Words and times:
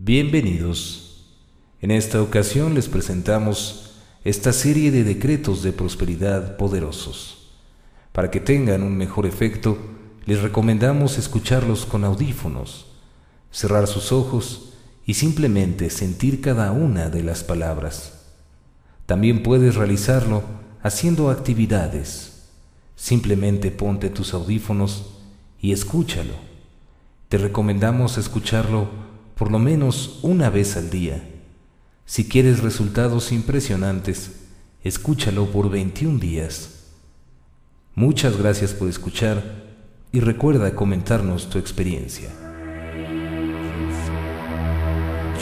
Bienvenidos. 0.00 1.26
En 1.80 1.90
esta 1.90 2.22
ocasión 2.22 2.74
les 2.74 2.88
presentamos 2.88 3.94
esta 4.22 4.52
serie 4.52 4.92
de 4.92 5.02
decretos 5.02 5.64
de 5.64 5.72
prosperidad 5.72 6.56
poderosos. 6.56 7.50
Para 8.12 8.30
que 8.30 8.38
tengan 8.38 8.84
un 8.84 8.96
mejor 8.96 9.26
efecto, 9.26 9.76
les 10.24 10.40
recomendamos 10.40 11.18
escucharlos 11.18 11.84
con 11.84 12.04
audífonos, 12.04 12.86
cerrar 13.50 13.88
sus 13.88 14.12
ojos 14.12 14.74
y 15.04 15.14
simplemente 15.14 15.90
sentir 15.90 16.40
cada 16.40 16.70
una 16.70 17.10
de 17.10 17.24
las 17.24 17.42
palabras. 17.42 18.24
También 19.04 19.42
puedes 19.42 19.74
realizarlo 19.74 20.44
haciendo 20.80 21.28
actividades. 21.28 22.50
Simplemente 22.94 23.72
ponte 23.72 24.10
tus 24.10 24.32
audífonos 24.32 25.06
y 25.60 25.72
escúchalo. 25.72 26.34
Te 27.28 27.36
recomendamos 27.38 28.16
escucharlo 28.16 29.07
por 29.38 29.52
lo 29.52 29.60
menos 29.60 30.18
una 30.22 30.50
vez 30.50 30.76
al 30.76 30.90
día. 30.90 31.22
Si 32.04 32.28
quieres 32.28 32.60
resultados 32.60 33.30
impresionantes, 33.30 34.32
escúchalo 34.82 35.46
por 35.46 35.70
21 35.70 36.18
días. 36.18 36.86
Muchas 37.94 38.36
gracias 38.36 38.72
por 38.72 38.88
escuchar 38.88 39.42
y 40.10 40.20
recuerda 40.20 40.74
comentarnos 40.74 41.48
tu 41.48 41.58
experiencia. 41.58 42.30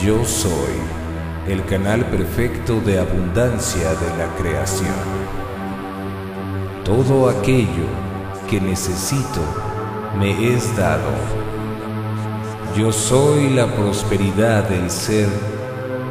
Yo 0.04 0.22
soy 0.26 0.74
el 1.48 1.64
canal 1.64 2.04
perfecto 2.10 2.80
de 2.80 2.98
abundancia 2.98 3.94
de 3.94 4.18
la 4.18 4.36
creación. 4.36 4.94
Todo 6.84 7.30
aquello 7.30 7.86
que 8.50 8.60
necesito 8.60 9.40
me 10.18 10.54
es 10.54 10.76
dado 10.76 11.45
yo 12.76 12.92
soy 12.92 13.48
la 13.50 13.74
prosperidad 13.74 14.68
del 14.68 14.90
ser 14.90 15.28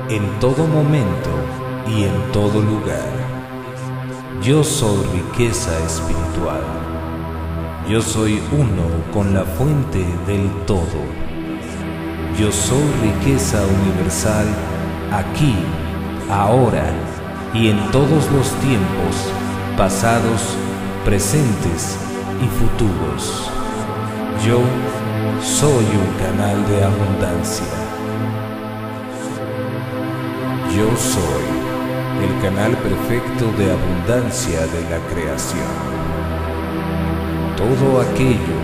en 0.09 0.39
todo 0.39 0.65
momento 0.65 1.29
y 1.87 2.05
en 2.05 2.31
todo 2.31 2.59
lugar. 2.59 3.07
Yo 4.41 4.63
soy 4.63 5.05
riqueza 5.13 5.71
espiritual. 5.85 6.63
Yo 7.87 8.01
soy 8.01 8.41
uno 8.51 8.83
con 9.13 9.35
la 9.35 9.43
fuente 9.43 10.03
del 10.25 10.49
todo. 10.65 11.01
Yo 12.39 12.51
soy 12.51 12.83
riqueza 13.03 13.59
universal 13.83 14.47
aquí, 15.11 15.53
ahora 16.31 16.85
y 17.53 17.69
en 17.69 17.91
todos 17.91 18.31
los 18.31 18.49
tiempos, 18.61 19.31
pasados, 19.77 20.57
presentes 21.05 21.99
y 22.41 22.47
futuros. 22.57 23.51
Yo 24.43 24.59
soy 25.41 25.85
un 25.85 26.11
canal 26.19 26.67
de 26.67 26.83
abundancia. 26.83 27.65
Yo 30.75 30.95
soy 30.97 31.45
el 32.25 32.41
canal 32.41 32.75
perfecto 32.77 33.45
de 33.57 33.71
abundancia 33.71 34.59
de 34.67 34.81
la 34.89 34.99
creación. 35.13 35.73
Todo 37.57 38.01
aquello 38.01 38.59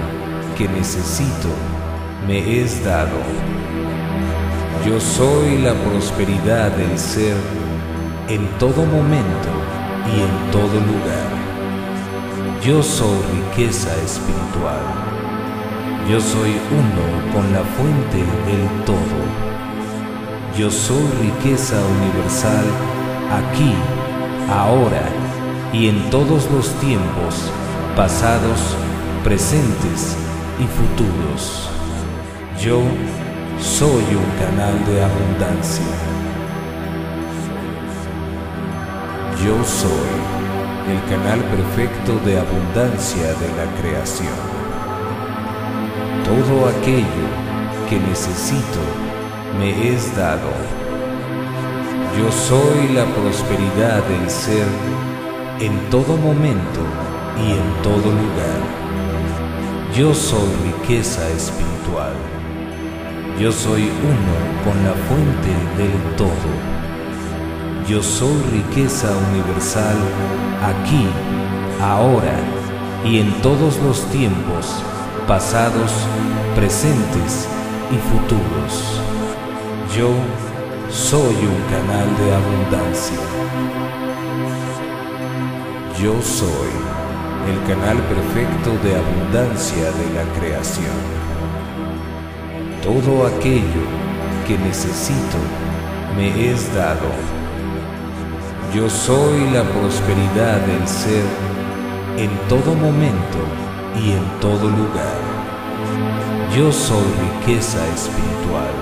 que 0.58 0.67
necesito 0.67 1.50
me 2.28 2.62
es 2.62 2.84
dado. 2.84 3.20
Yo 4.86 5.00
soy 5.00 5.59
la 5.59 5.73
prosperidad 5.73 6.72
del 6.72 6.98
ser 6.98 7.38
en 8.28 8.48
todo 8.58 8.86
momento 8.86 9.50
y 10.08 10.22
en 10.22 10.52
todo 10.52 10.73
lugar. 10.73 11.32
Yo 12.64 12.84
soy 12.84 13.17
riqueza 13.34 13.89
espiritual. 14.04 15.20
Yo 16.10 16.20
soy 16.20 16.50
uno 16.50 17.34
con 17.34 17.54
la 17.54 17.62
fuente 17.62 18.18
del 18.18 18.86
todo. 18.86 19.22
Yo 20.58 20.70
soy 20.70 21.08
riqueza 21.22 21.76
universal 21.76 22.66
aquí, 23.32 23.74
ahora 24.50 25.04
y 25.72 25.88
en 25.88 26.10
todos 26.10 26.50
los 26.52 26.74
tiempos, 26.80 27.52
pasados, 27.95 28.76
presentes 29.23 30.17
y 30.60 30.66
futuros. 30.66 31.70
Yo 32.60 32.82
soy 33.60 34.04
un 34.04 34.32
canal 34.40 34.86
de 34.88 35.04
abundancia. 35.04 35.86
Yo 39.45 39.64
soy 39.64 40.92
el 40.92 41.10
canal 41.10 41.40
perfecto 41.45 42.20
de 42.26 42.40
abundancia 42.40 43.28
de 43.28 43.48
la 43.56 43.82
creación 43.82 44.51
todo 46.52 46.67
aquello 46.67 47.28
que 47.89 47.98
necesito 47.98 48.82
me 49.58 49.94
es 49.94 50.16
dado. 50.17 50.52
Yo 52.17 52.30
soy 52.30 52.89
la 52.94 53.06
prosperidad 53.06 54.04
del 54.04 54.30
ser 54.30 54.67
en 55.60 55.90
todo 55.90 56.17
momento 56.17 56.82
y 57.38 57.52
en 57.52 57.84
todo 57.84 58.11
lugar. 58.22 58.61
Yo 59.95 60.14
soy 60.14 60.50
riqueza 60.66 61.22
espiritual. 61.30 62.16
Yo 63.40 63.52
soy 63.52 63.84
uno 63.84 64.36
con 64.66 64.76
la 64.84 64.94
fuente 65.08 65.54
del 65.78 66.16
todo. 66.17 66.50
Yo 67.88 68.04
soy 68.04 68.42
riqueza 68.52 69.08
universal 69.32 69.98
aquí, 70.64 71.08
ahora 71.82 72.36
y 73.06 73.20
en 73.20 73.42
todos 73.42 73.78
los 73.80 74.06
tiempos 74.11 74.84
pasados, 75.31 75.93
presentes 76.55 77.47
y 77.89 77.95
futuros. 78.09 79.02
Yo 79.95 80.09
soy 80.89 81.36
un 81.53 81.61
canal 81.71 82.08
de 82.19 82.36
abundancia. 82.36 83.17
Yo 85.97 86.21
soy 86.21 86.73
el 87.49 87.58
canal 87.65 87.97
perfecto 88.11 88.71
de 88.83 88.97
abundancia 88.97 89.86
de 89.99 90.08
la 90.17 90.25
creación. 90.37 90.99
Todo 92.83 93.25
aquello 93.25 93.86
que 94.45 94.58
necesito 94.58 95.39
me 96.17 96.52
es 96.52 96.75
dado. 96.75 97.09
Yo 98.75 98.89
soy 98.89 99.49
la 99.52 99.63
prosperidad 99.63 100.59
del 100.67 100.86
ser 100.86 101.23
en 102.17 102.31
todo 102.49 102.75
momento 102.75 103.39
y 103.95 104.11
en 104.11 104.39
todo 104.42 104.69
lugar. 104.69 105.20
Yo 106.56 106.72
soy 106.72 107.04
riqueza 107.30 107.80
espiritual. 107.94 108.74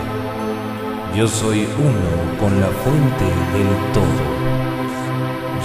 Yo 1.15 1.27
soy 1.27 1.67
uno 1.77 2.39
con 2.39 2.59
la 2.59 2.67
fuente 2.67 3.25
del 3.53 3.93
todo. 3.93 4.39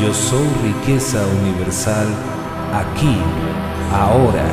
Yo 0.00 0.12
soy 0.12 0.46
riqueza 0.62 1.18
universal 1.42 2.08
aquí, 2.72 3.16
ahora 3.92 4.44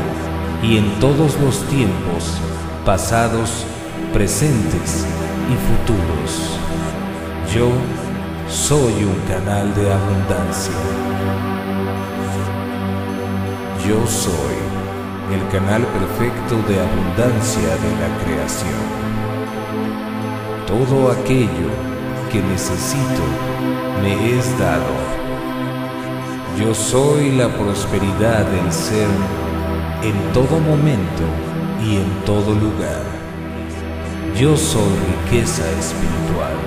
y 0.63 0.77
en 0.77 0.99
todos 0.99 1.39
los 1.41 1.63
tiempos, 1.67 2.37
pasados, 2.85 3.65
presentes 4.13 5.05
y 5.49 5.55
futuros. 5.67 6.59
Yo 7.53 7.69
soy 8.47 9.03
un 9.03 9.19
canal 9.27 9.73
de 9.73 9.91
abundancia. 9.91 10.73
Yo 13.87 14.05
soy 14.07 14.80
el 15.33 15.47
canal 15.47 15.83
perfecto 15.83 16.55
de 16.67 16.79
abundancia 16.79 17.69
de 17.83 17.91
la 18.01 18.09
creación. 18.23 18.81
Todo 20.67 21.11
aquello 21.11 21.69
que 22.31 22.41
necesito 22.41 23.23
me 24.01 24.37
es 24.37 24.57
dado. 24.59 24.93
Yo 26.59 26.73
soy 26.73 27.31
la 27.31 27.47
prosperidad 27.57 28.45
del 28.45 28.71
ser 28.71 29.07
en 30.03 30.33
todo 30.33 30.59
momento 30.59 31.23
y 31.83 31.97
en 31.97 32.09
todo 32.25 32.53
lugar. 32.53 33.03
Yo 34.37 34.57
soy 34.57 34.91
riqueza 35.13 35.63
espiritual. 35.79 36.57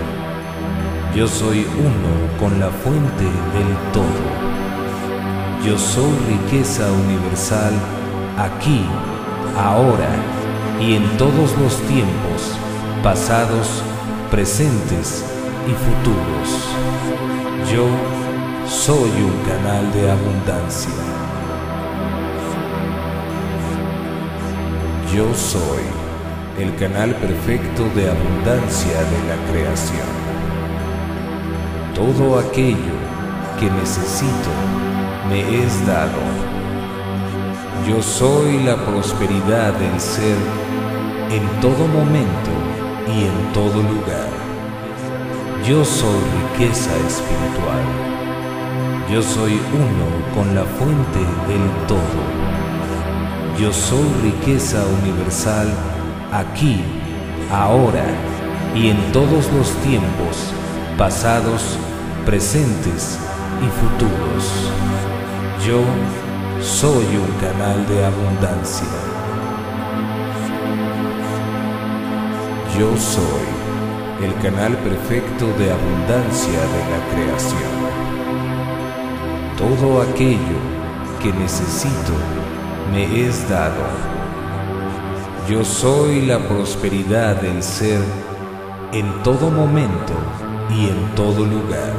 Yo 1.15 1.29
soy 1.29 1.67
uno 1.79 2.39
con 2.39 2.59
la 2.61 2.71
fuente 2.71 3.25
del 3.25 3.93
todo. 3.93 4.25
Yo 5.65 5.79
soy 5.79 6.13
riqueza 6.29 6.91
universal 6.93 7.73
aquí, 8.39 8.85
ahora 9.57 10.09
y 10.81 10.95
en 10.95 11.17
todos 11.17 11.57
los 11.59 11.77
tiempos, 11.87 12.59
pasados, 13.03 13.83
presentes 14.31 15.25
y 15.67 15.73
futuros. 15.73 16.69
Yo 17.73 17.87
soy 18.69 19.11
un 19.23 19.43
canal 19.49 19.93
de 19.93 20.11
abundancia. 20.11 20.93
Yo 25.15 25.33
soy 25.35 25.85
el 26.59 26.75
canal 26.77 27.15
perfecto 27.17 27.85
de 27.95 28.11
abundancia 28.11 28.99
de 28.99 29.29
la 29.29 29.53
creación. 29.53 30.25
Todo 31.95 32.41
aquello 32.41 32.97
que 33.61 33.71
necesito 33.71 34.51
me 35.29 35.63
es 35.63 35.87
dado 35.87 36.44
yo 37.87 38.03
soy 38.03 38.61
la 38.63 38.77
prosperidad 38.77 39.75
del 39.75 40.01
ser 40.01 40.39
en 41.31 41.61
todo 41.61 41.87
momento 41.87 42.51
y 43.07 43.25
en 43.25 43.53
todo 43.53 43.83
lugar. 43.83 44.29
Yo 45.69 45.85
soy 45.85 46.19
riqueza 46.41 46.91
espiritual. 47.07 47.85
Yo 49.13 49.23
soy 49.23 49.61
uno 49.75 50.35
con 50.35 50.55
la 50.55 50.65
fuente 50.65 51.19
del 51.47 51.87
todo. 51.87 52.23
Yo 53.61 53.71
soy 53.71 54.09
riqueza 54.23 54.83
universal 55.03 55.69
aquí, 56.33 56.81
ahora 57.53 58.07
y 58.75 58.89
en 58.89 59.13
todos 59.13 59.53
los 59.53 59.71
tiempos, 59.83 60.53
pasados, 60.97 61.79
presentes 62.25 63.19
y 63.61 63.69
futuros. 63.69 64.71
Yo 65.67 65.83
soy 66.65 67.05
un 67.05 67.31
canal 67.43 67.87
de 67.87 68.07
abundancia. 68.07 68.89
Yo 72.79 72.97
soy 72.97 74.25
el 74.25 74.35
canal 74.41 74.75
perfecto 74.79 75.47
de 75.59 75.71
abundancia 75.71 76.59
de 76.75 76.81
la 76.91 77.01
creación. 77.13 77.75
Todo 79.59 80.01
aquello 80.01 80.59
que 81.23 81.35
necesito 81.35 82.15
me 82.91 83.27
es 83.27 83.47
dado. 83.51 83.85
Yo 85.47 85.63
soy 85.65 86.23
la 86.23 86.39
prosperidad 86.49 87.43
del 87.43 87.63
ser 87.63 88.01
en 88.93 89.23
todo 89.23 89.51
momento 89.51 90.15
y 90.71 90.89
en 90.89 91.15
todo 91.15 91.45
lugar. 91.45 91.93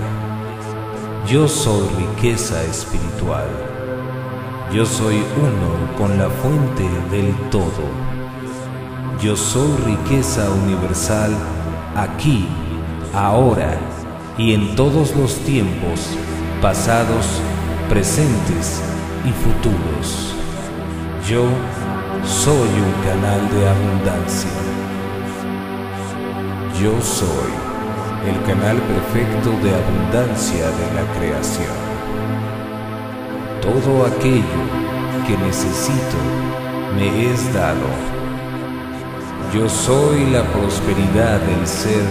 Yo 1.27 1.47
soy 1.47 1.88
riqueza 2.00 2.63
espiritual. 2.63 3.75
Yo 4.73 4.85
soy 4.85 5.23
uno 5.38 5.97
con 5.97 6.17
la 6.17 6.29
fuente 6.29 6.83
del 7.12 7.33
todo. 7.50 7.83
Yo 9.21 9.35
soy 9.35 9.71
riqueza 9.85 10.50
universal 10.50 11.31
aquí, 11.95 12.47
ahora 13.13 13.77
y 14.38 14.53
en 14.53 14.75
todos 14.75 15.15
los 15.15 15.35
tiempos, 15.45 16.09
pasados, 16.62 17.39
presentes 17.89 18.81
y 19.23 19.31
futuros. 19.31 20.35
Yo 21.29 21.45
soy 22.25 22.68
un 22.68 22.94
canal 23.03 23.50
de 23.51 23.69
abundancia. 23.69 24.50
Yo 26.81 27.00
soy 27.01 27.51
el 28.27 28.41
canal 28.44 28.77
perfecto 28.77 29.51
de 29.63 29.73
abundancia 29.73 30.65
de 30.65 30.94
la 30.95 31.19
creación. 31.19 31.84
Todo 33.65 34.06
aquello 34.06 34.62
que 35.25 35.35
necesito 35.38 36.17
me 36.95 37.31
es 37.31 37.51
dado. 37.51 37.89
Yo 39.51 39.67
soy 39.67 40.29
la 40.31 40.44
prosperidad 40.44 41.39
del 41.39 41.65
ser 41.65 42.06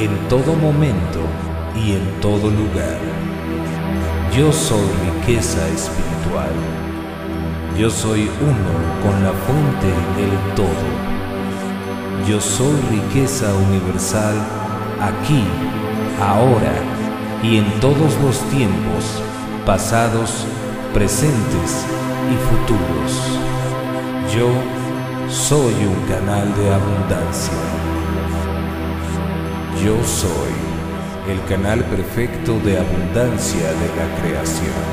en 0.00 0.28
todo 0.28 0.54
momento 0.54 1.20
y 1.76 1.92
en 1.92 2.20
todo 2.20 2.50
lugar. 2.50 2.98
Yo 4.36 4.52
soy 4.52 4.88
riqueza 5.14 5.68
espiritual. 5.68 6.50
Yo 7.78 7.88
soy 7.88 8.28
uno 8.40 8.74
con 9.02 9.22
la 9.22 9.32
fuente 9.32 9.86
del 10.18 10.54
todo. 10.56 10.86
Yo 12.28 12.40
soy 12.40 12.74
riqueza 12.90 13.54
universal 13.54 14.34
aquí, 15.00 15.44
ahora 16.20 16.74
y 17.42 17.58
en 17.58 17.70
todos 17.80 18.16
los 18.20 18.40
tiempos, 18.50 19.22
pasados, 19.64 20.46
presentes 20.92 21.86
y 22.32 22.36
futuros. 22.48 23.38
Yo 24.34 24.48
soy 25.28 25.74
un 25.84 26.00
canal 26.08 26.54
de 26.56 26.72
abundancia. 26.72 27.54
Yo 29.84 29.96
soy 30.04 30.54
el 31.30 31.42
canal 31.48 31.84
perfecto 31.84 32.58
de 32.64 32.78
abundancia 32.78 33.66
de 33.66 33.88
la 33.98 34.20
creación. 34.20 34.84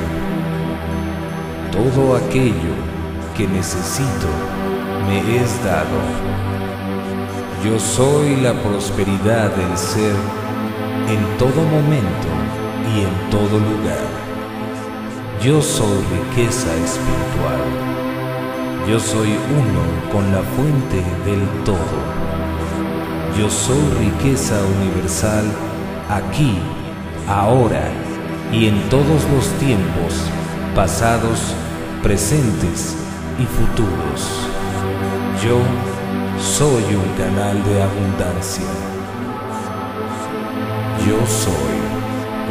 Todo 1.72 2.16
aquello 2.16 2.74
que 3.36 3.46
necesito 3.48 4.28
me 5.06 5.36
es 5.36 5.64
dado. 5.64 6.00
Yo 7.64 7.78
soy 7.78 8.36
la 8.36 8.52
prosperidad 8.62 9.50
del 9.54 9.78
ser 9.78 10.14
en 11.08 11.38
todo 11.38 11.62
momento 11.62 12.28
y 12.94 13.00
en 13.00 13.30
todo 13.30 13.58
lugar. 13.58 14.23
Yo 15.44 15.60
soy 15.60 15.98
riqueza 16.10 16.74
espiritual. 16.76 17.60
Yo 18.88 18.98
soy 18.98 19.28
uno 19.28 20.10
con 20.10 20.32
la 20.32 20.40
fuente 20.40 21.02
del 21.26 21.46
todo. 21.66 21.98
Yo 23.38 23.50
soy 23.50 23.82
riqueza 24.00 24.54
universal 24.80 25.44
aquí, 26.08 26.56
ahora 27.28 27.90
y 28.50 28.68
en 28.68 28.88
todos 28.88 29.22
los 29.34 29.46
tiempos, 29.58 30.14
pasados, 30.74 31.54
presentes 32.02 32.96
y 33.38 33.44
futuros. 33.44 34.48
Yo 35.44 35.58
soy 36.40 36.84
un 36.94 37.08
canal 37.18 37.62
de 37.64 37.82
abundancia. 37.82 38.64
Yo 41.06 41.18
soy 41.26 41.73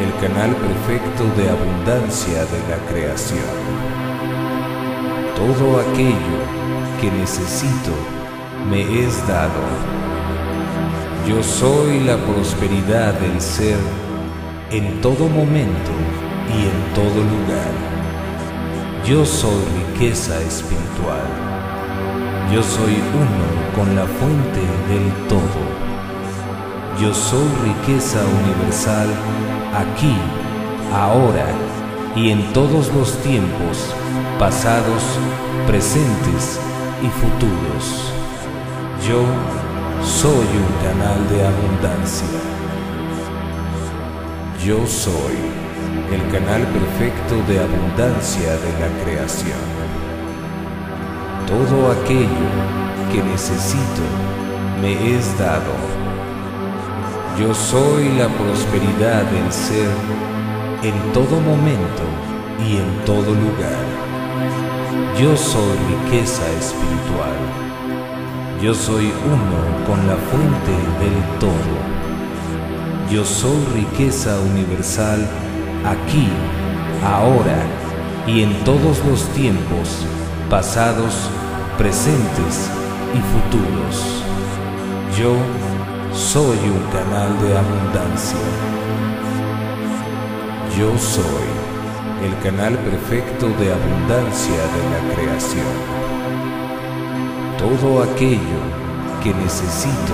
el 0.04 0.14
canal 0.20 0.54
perfecto 0.56 1.24
de 1.38 1.50
abundancia 1.50 2.40
de 2.46 2.60
la 2.70 2.78
creación. 2.90 3.56
Todo 5.36 5.80
aquello 5.80 6.40
que 7.00 7.10
necesito 7.10 7.94
me 8.70 8.82
es 8.82 9.26
dado. 9.28 9.64
Yo 11.28 11.42
soy 11.42 12.02
la 12.02 12.18
prosperidad 12.18 13.14
del 13.14 13.40
ser 13.40 13.78
en 14.72 15.00
todo 15.00 15.30
momento 15.30 15.92
y 16.50 16.64
en 16.72 16.94
todo 16.94 17.20
lugar. 17.36 17.74
Yo 19.06 19.26
soy 19.26 19.64
riqueza 19.80 20.38
espiritual. 20.42 21.28
Yo 22.54 22.62
soy 22.62 22.96
uno 23.16 23.48
con 23.76 23.96
la 23.96 24.06
fuente 24.06 24.64
del 24.90 25.28
todo. 25.30 25.64
Yo 27.02 27.14
soy 27.14 27.48
riqueza 27.64 28.20
universal 28.44 29.10
aquí, 29.76 30.16
ahora 30.94 31.48
y 32.16 32.30
en 32.30 32.54
todos 32.54 32.94
los 32.94 33.18
tiempos, 33.24 33.94
pasados, 34.38 35.04
presentes 35.66 36.60
y 37.02 37.08
futuros. 37.08 38.14
Yo 39.08 39.24
soy 40.04 40.46
un 40.46 40.72
canal 40.84 41.30
de 41.30 41.46
abundancia. 41.46 42.28
Yo 44.64 44.86
soy 44.86 45.38
el 46.12 46.22
canal 46.32 46.62
perfecto 46.68 47.36
de 47.48 47.60
abundancia 47.60 48.52
de 48.52 48.72
la 48.80 49.04
creación. 49.04 49.60
Todo 51.48 51.92
aquello 51.92 52.50
que 53.12 53.24
necesito 53.24 54.04
me 54.82 55.18
es 55.18 55.38
dado. 55.38 56.03
Yo 57.40 57.52
soy 57.52 58.10
la 58.10 58.28
prosperidad 58.28 59.24
del 59.24 59.52
ser 59.52 59.90
en 60.84 61.14
todo 61.14 61.42
momento 61.42 62.04
y 62.64 62.78
en 62.78 63.06
todo 63.06 63.34
lugar. 63.34 63.84
Yo 65.20 65.36
soy 65.36 65.76
riqueza 65.90 66.44
espiritual. 66.60 67.36
Yo 68.62 68.76
soy 68.76 69.12
uno 69.26 69.86
con 69.88 70.08
la 70.08 70.16
fuente 70.16 70.74
del 71.02 71.40
todo. 71.40 71.74
Yo 73.12 73.26
soy 73.26 73.66
riqueza 73.74 74.40
universal 74.40 75.28
aquí, 75.86 76.28
ahora 77.04 77.66
y 78.28 78.44
en 78.44 78.64
todos 78.64 79.04
los 79.06 79.28
tiempos, 79.30 80.06
pasados, 80.52 81.30
presentes 81.80 82.70
y 83.12 83.20
futuros. 83.34 84.24
Yo 85.18 85.36
soy 86.14 86.58
un 86.58 86.84
canal 86.92 87.42
de 87.42 87.58
abundancia. 87.58 88.38
Yo 90.78 90.96
soy 90.98 91.50
el 92.24 92.38
canal 92.44 92.78
perfecto 92.78 93.48
de 93.60 93.74
abundancia 93.74 94.54
de 94.54 94.84
la 94.92 95.16
creación. 95.16 95.66
Todo 97.58 98.04
aquello 98.04 98.62
que 99.24 99.34
necesito 99.34 100.14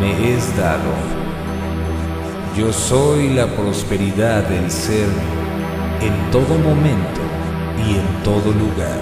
me 0.00 0.34
es 0.34 0.56
dado. 0.56 0.94
Yo 2.56 2.72
soy 2.72 3.28
la 3.34 3.46
prosperidad 3.46 4.44
del 4.44 4.70
ser 4.70 5.08
en 6.00 6.30
todo 6.30 6.56
momento 6.58 7.20
y 7.86 7.96
en 7.96 8.22
todo 8.24 8.52
lugar. 8.52 9.00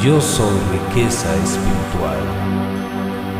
Yo 0.00 0.20
soy 0.20 0.56
riqueza 0.70 1.34
espiritual. 1.42 2.65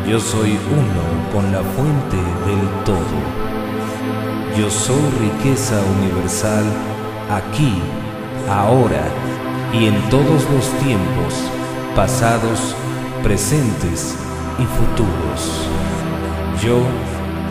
Yo 0.07 0.21
soy 0.21 0.51
uno 0.51 1.33
con 1.33 1.51
la 1.51 1.61
fuente 1.61 2.15
del 2.15 2.83
todo. 2.85 3.17
Yo 4.57 4.69
soy 4.69 5.01
riqueza 5.19 5.81
universal 5.99 6.63
aquí, 7.29 7.73
ahora 8.49 9.03
y 9.73 9.87
en 9.87 10.01
todos 10.09 10.49
los 10.49 10.69
tiempos, 10.79 11.33
pasados, 11.93 12.73
presentes 13.21 14.15
y 14.57 14.63
futuros. 14.63 15.67
Yo 16.63 16.79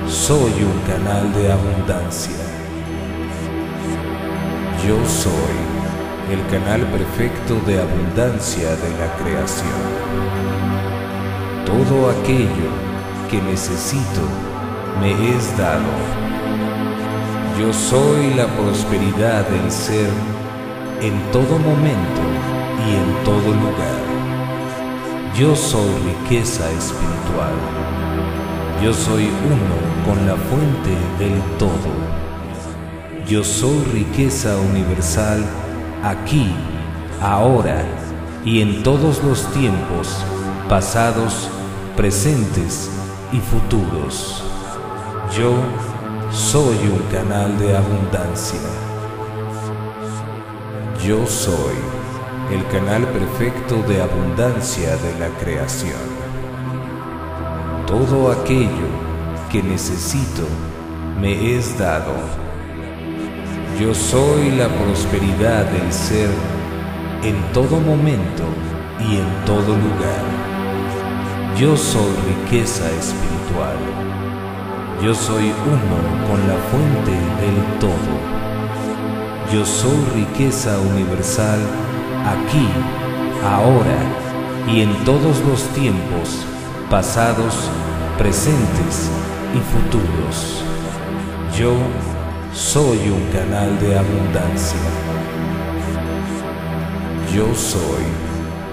soy 0.09 0.53
un 0.63 0.81
canal 0.91 1.31
de 1.35 1.53
abundancia. 1.53 2.39
Yo 4.83 4.97
soy 5.07 6.33
el 6.33 6.41
canal 6.51 6.87
perfecto 6.87 7.61
de 7.67 7.83
abundancia 7.83 8.71
de 8.71 8.91
la 8.99 9.15
creación. 9.23 10.56
Todo 11.67 12.11
aquello 12.11 12.71
que 13.31 13.43
necesito 13.43 14.23
me 15.01 15.13
es 15.37 15.59
dado. 15.59 15.93
Yo 17.59 17.73
soy 17.73 18.35
la 18.35 18.47
prosperidad 18.47 19.47
del 19.49 19.71
ser 19.71 20.09
en 21.03 21.21
todo 21.33 21.59
momento 21.59 22.23
y 22.87 22.95
en 22.95 23.25
todo 23.25 23.53
lugar. 23.53 24.07
Yo 25.39 25.55
soy 25.55 25.91
riqueza 26.07 26.71
espiritual. 26.71 27.55
Yo 28.83 28.95
soy 28.95 29.25
uno 29.25 29.77
con 30.07 30.27
la 30.27 30.37
fuente 30.37 30.95
del 31.19 31.41
todo. 31.59 31.91
Yo 33.29 33.43
soy 33.43 33.83
riqueza 33.93 34.57
universal 34.57 35.45
aquí, 36.05 36.53
ahora 37.21 37.85
y 38.45 38.61
en 38.61 38.85
todos 38.85 39.23
los 39.25 39.53
tiempos, 39.53 40.25
pasados, 40.69 41.49
presentes 41.97 42.91
y 43.33 43.39
futuros. 43.39 44.43
Yo 45.37 45.55
soy 46.33 46.77
un 46.89 47.03
canal 47.11 47.59
de 47.59 47.77
abundancia. 47.77 48.61
Yo 51.05 51.27
soy 51.27 51.77
el 52.53 52.67
canal 52.69 53.05
perfecto 53.09 53.83
de 53.89 54.03
abundancia 54.03 54.97
de 54.97 55.19
la 55.19 55.29
creación. 55.39 56.27
Todo 57.87 58.33
aquello 58.33 58.89
que 59.51 59.63
necesito 59.63 60.43
me 61.21 61.57
es 61.57 61.79
dado 61.79 62.47
yo 63.81 63.93
soy 63.93 64.53
la 64.53 64.69
prosperidad 64.69 65.67
del 65.67 65.93
ser 65.93 66.31
en 67.23 67.37
todo 67.53 67.79
momento 67.79 68.43
y 68.99 69.17
en 69.17 69.45
todo 69.45 69.77
lugar. 69.77 70.36
Yo 71.59 71.75
soy 71.75 72.13
riqueza 72.29 72.85
espiritual. 72.91 73.79
Yo 75.03 75.15
soy 75.15 75.45
uno 75.45 76.29
con 76.29 76.47
la 76.47 76.57
fuente 76.71 77.13
del 77.41 77.79
todo. 77.81 78.13
Yo 79.51 79.65
soy 79.65 79.97
riqueza 80.15 80.79
universal 80.79 81.59
aquí, 82.27 82.69
ahora 83.43 83.97
y 84.71 84.83
en 84.83 84.93
todos 85.07 85.41
los 85.49 85.63
tiempos, 85.69 86.45
pasados, 86.91 87.71
presentes 88.19 89.11
y 89.55 89.61
futuros. 89.73 90.63
Yo 91.59 91.73
soy 92.53 92.99
un 93.09 93.33
canal 93.33 93.81
de 93.81 93.99
abundancia. 93.99 94.81
Yo 97.35 97.55
soy 97.55 98.26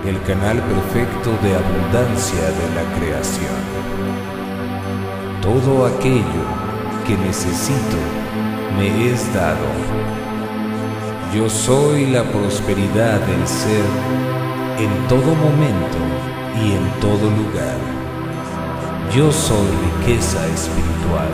el 0.06 0.22
canal 0.24 0.60
perfecto 0.60 1.32
de 1.42 1.56
abundancia 1.56 2.42
de 2.42 2.68
la 2.76 2.84
creación. 2.98 3.56
Todo 5.42 5.86
aquello 5.86 6.44
que 7.08 7.16
necesito 7.18 7.98
me 8.78 9.10
es 9.10 9.34
dado. 9.34 9.66
Yo 11.34 11.50
soy 11.50 12.08
la 12.08 12.24
prosperidad 12.24 13.22
del 13.22 13.48
ser 13.48 13.86
en 14.78 15.08
todo 15.08 15.36
momento 15.36 15.98
y 16.62 16.74
en 16.74 17.00
todo 17.00 17.30
lugar. 17.30 17.78
Yo 19.16 19.32
soy 19.32 19.68
riqueza 20.00 20.46
espiritual. 20.48 21.32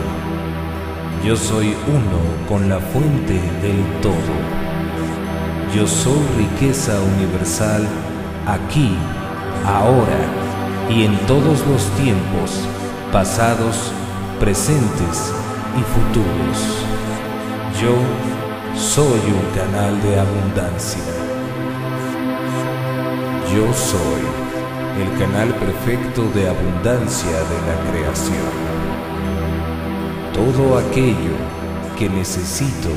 Yo 1.24 1.34
soy 1.34 1.74
uno 1.88 2.48
con 2.48 2.68
la 2.68 2.78
fuente 2.78 3.34
del 3.34 3.84
todo. 4.00 4.34
Yo 5.74 5.86
soy 5.86 6.20
riqueza 6.38 6.92
universal 7.16 7.86
aquí, 8.46 8.96
ahora 9.66 10.40
y 10.90 11.04
en 11.04 11.16
todos 11.26 11.64
los 11.66 11.84
tiempos, 11.96 12.66
pasados, 13.12 13.92
presentes 14.40 15.32
y 15.78 15.82
futuros. 15.82 16.84
Yo 17.80 17.94
soy 18.76 19.20
un 19.30 19.56
canal 19.56 20.02
de 20.02 20.18
abundancia. 20.18 21.02
Yo 23.54 23.72
soy 23.72 24.22
el 25.00 25.18
canal 25.18 25.48
perfecto 25.54 26.22
de 26.34 26.48
abundancia 26.48 27.30
de 27.30 27.58
la 27.66 27.90
creación. 27.90 28.50
Todo 30.34 30.78
aquello 30.78 31.36
que 31.98 32.08
necesito 32.08 32.90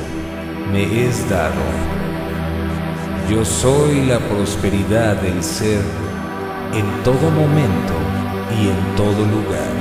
me 0.72 1.06
es 1.06 1.28
dado. 1.28 2.03
Yo 3.30 3.42
soy 3.42 4.04
la 4.06 4.18
prosperidad 4.18 5.16
del 5.16 5.42
ser 5.42 5.82
en 6.74 7.02
todo 7.02 7.30
momento 7.30 7.94
y 8.60 8.68
en 8.68 8.96
todo 8.96 9.24
lugar. 9.24 9.72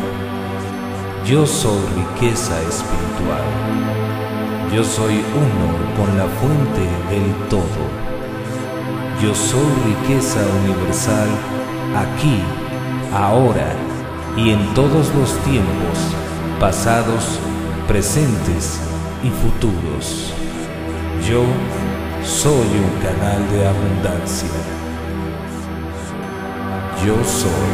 Yo 1.25 1.45
soy 1.45 1.81
riqueza 1.95 2.57
espiritual. 2.61 3.43
Yo 4.73 4.83
soy 4.83 5.15
uno 5.35 5.95
con 5.97 6.17
la 6.17 6.25
fuente 6.25 6.81
del 7.09 7.49
todo. 7.49 7.83
Yo 9.21 9.35
soy 9.35 9.69
riqueza 9.87 10.39
universal 10.63 11.27
aquí, 11.97 12.39
ahora 13.13 13.75
y 14.37 14.51
en 14.51 14.73
todos 14.73 15.13
los 15.15 15.37
tiempos 15.43 15.97
pasados, 16.61 17.39
presentes 17.89 18.79
y 19.21 19.29
futuros. 19.29 20.33
Yo 21.29 21.43
soy 22.25 22.53
un 22.55 23.01
canal 23.01 23.51
de 23.51 23.67
abundancia. 23.67 24.47
Yo 27.05 27.15
soy 27.23 27.73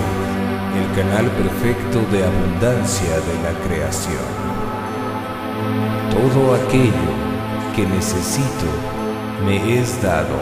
el 0.76 0.96
canal 0.96 1.30
perfecto 1.32 2.00
de 2.12 2.26
abundancia 2.26 3.12
de 3.12 3.36
la 3.44 3.60
creación. 3.68 4.30
Todo 6.10 6.56
aquello 6.56 7.14
que 7.76 7.86
necesito 7.86 8.66
me 9.46 9.80
es 9.80 10.02
dado. 10.02 10.40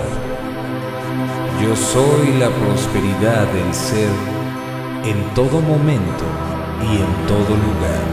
Yo 1.62 1.76
soy 1.76 2.38
la 2.40 2.50
prosperidad 2.50 3.46
del 3.52 3.74
ser 3.74 4.10
en 5.04 5.34
todo 5.34 5.60
momento 5.60 6.24
y 6.82 6.96
en 6.96 7.28
todo 7.28 7.56
lugar. 7.56 8.08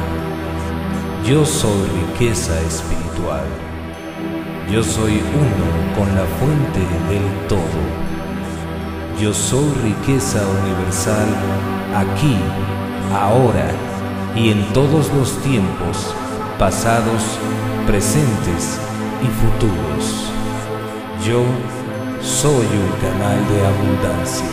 Yo 1.24 1.46
soy 1.46 1.88
riqueza 2.08 2.60
espiritual. 2.62 3.73
Yo 4.70 4.82
soy 4.82 5.12
uno 5.12 5.94
con 5.94 6.14
la 6.14 6.24
fuente 6.38 6.80
del 7.10 7.48
todo. 7.48 7.80
Yo 9.20 9.32
soy 9.32 9.70
riqueza 9.82 10.40
universal 10.62 11.28
aquí, 11.94 12.36
ahora 13.12 13.70
y 14.34 14.50
en 14.50 14.64
todos 14.72 15.12
los 15.12 15.38
tiempos, 15.42 16.14
pasados, 16.58 17.38
presentes 17.86 18.80
y 19.22 19.26
futuros. 19.26 20.32
Yo 21.24 21.42
soy 22.22 22.66
un 22.66 22.90
canal 23.00 23.38
de 23.48 23.66
abundancia. 23.66 24.46